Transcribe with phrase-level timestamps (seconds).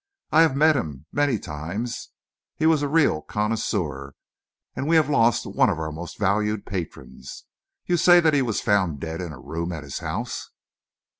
[0.31, 2.09] I have met him many times.
[2.55, 4.15] He was a real connoisseur
[4.75, 7.43] we have lost one of our most valued patrons.
[7.85, 10.49] You say that he was found dead in a room at his house?"